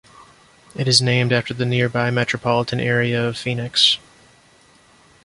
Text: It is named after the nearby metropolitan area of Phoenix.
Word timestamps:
It 0.75 0.87
is 0.87 0.99
named 0.99 1.31
after 1.31 1.53
the 1.53 1.63
nearby 1.63 2.09
metropolitan 2.09 2.79
area 2.79 3.23
of 3.23 3.37
Phoenix. 3.37 3.99